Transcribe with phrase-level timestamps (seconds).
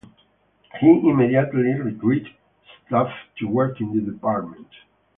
[0.79, 2.29] He immediately recruited
[2.87, 4.65] staff to work in the department.